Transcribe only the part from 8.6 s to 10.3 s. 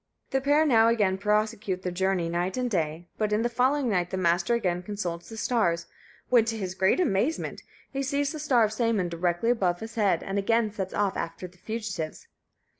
of Sæmund directly above his head,